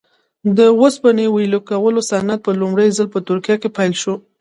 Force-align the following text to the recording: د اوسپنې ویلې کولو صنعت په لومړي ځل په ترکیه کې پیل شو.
د 0.57 0.59
اوسپنې 0.81 1.25
ویلې 1.29 1.59
کولو 1.69 1.99
صنعت 2.09 2.39
په 2.43 2.51
لومړي 2.59 2.89
ځل 2.97 3.07
په 3.13 3.19
ترکیه 3.27 3.55
کې 3.61 3.69
پیل 3.77 3.93
شو. 4.01 4.15